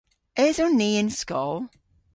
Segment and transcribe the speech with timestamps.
[0.45, 1.55] Eson ni y'n skol?